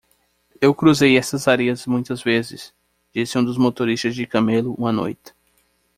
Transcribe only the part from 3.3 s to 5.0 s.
um dos motoristas de camelo uma